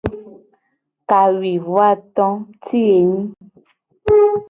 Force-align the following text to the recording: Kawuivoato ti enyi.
Kawuivoato 1.09 2.25
ti 2.65 2.79
enyi. 2.97 3.21